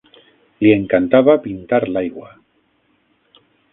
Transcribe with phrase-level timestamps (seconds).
[0.63, 2.31] Li encantava pintar l'aigua.